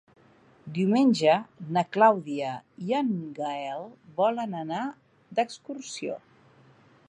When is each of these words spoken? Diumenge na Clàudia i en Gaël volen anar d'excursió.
Diumenge 0.77 1.35
na 1.77 1.83
Clàudia 1.97 2.55
i 2.87 2.97
en 3.01 3.13
Gaël 3.41 3.87
volen 4.23 4.57
anar 4.65 4.83
d'excursió. 5.41 6.21